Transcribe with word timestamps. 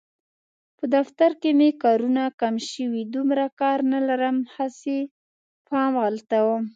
په 0.77 0.85
دفتر 0.95 1.31
کې 1.41 1.49
مې 1.57 1.69
کارونه 1.83 2.23
کم 2.41 2.55
شوي، 2.71 3.03
دومره 3.15 3.45
کار 3.61 3.79
نه 3.91 3.99
لرم 4.07 4.37
هسې 4.55 4.99
پام 5.67 5.91
غلطوم. 6.03 6.63